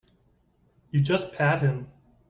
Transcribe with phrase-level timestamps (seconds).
[0.89, 1.87] You just pat him.